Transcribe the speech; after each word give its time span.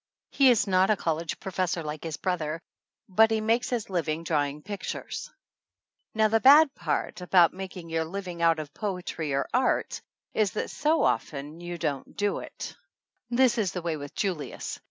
He 0.31 0.49
is 0.49 0.65
not 0.65 0.89
a 0.89 0.95
college 0.95 1.39
professor 1.39 1.83
like 1.83 2.03
his 2.03 2.17
brother, 2.17 2.59
but 3.07 3.29
he 3.29 3.39
makes 3.39 3.69
his 3.69 3.87
living 3.87 4.23
drawing 4.23 4.63
pictures. 4.63 5.29
Now, 6.15 6.23
108 6.23 6.25
THE 6.25 6.25
ANNALS 6.25 6.25
OF 6.25 6.25
ANN 6.25 6.31
the 6.31 6.41
bad 6.41 6.75
part 7.13 7.21
about 7.21 7.53
making 7.53 7.89
your 7.91 8.05
living 8.05 8.41
out 8.41 8.57
of 8.57 8.73
poetry 8.73 9.31
or 9.35 9.47
art 9.53 10.01
is 10.33 10.53
that 10.53 10.71
so 10.71 11.03
often 11.03 11.59
you 11.61 11.77
don't 11.77 12.17
do 12.17 12.39
it. 12.39 12.75
This 13.29 13.59
is 13.59 13.73
the 13.73 13.83
way 13.83 13.95
with 13.95 14.15
Julius. 14.15 14.79